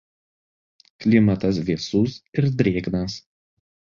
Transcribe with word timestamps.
Klimatas 1.03 1.59
vėsus 1.67 2.17
ir 2.41 2.47
drėgnas. 2.63 3.19